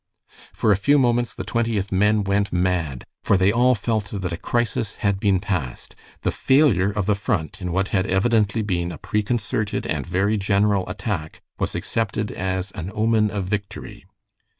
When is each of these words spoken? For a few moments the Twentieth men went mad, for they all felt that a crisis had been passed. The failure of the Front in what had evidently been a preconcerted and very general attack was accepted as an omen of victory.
For 0.51 0.71
a 0.71 0.77
few 0.81 0.97
moments 0.97 1.35
the 1.35 1.43
Twentieth 1.43 1.91
men 1.91 2.23
went 2.23 2.51
mad, 2.51 3.05
for 3.21 3.37
they 3.37 3.51
all 3.51 3.75
felt 3.75 4.05
that 4.05 4.33
a 4.33 4.35
crisis 4.35 4.93
had 5.05 5.19
been 5.19 5.39
passed. 5.39 5.95
The 6.23 6.31
failure 6.31 6.89
of 6.89 7.05
the 7.05 7.13
Front 7.13 7.61
in 7.61 7.71
what 7.71 7.89
had 7.89 8.07
evidently 8.07 8.63
been 8.63 8.91
a 8.91 8.97
preconcerted 8.97 9.85
and 9.85 10.03
very 10.03 10.37
general 10.37 10.89
attack 10.89 11.41
was 11.59 11.75
accepted 11.75 12.31
as 12.31 12.71
an 12.71 12.91
omen 12.95 13.29
of 13.29 13.43
victory. 13.45 14.05